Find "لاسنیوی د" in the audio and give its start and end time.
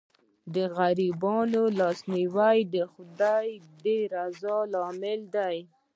1.79-2.75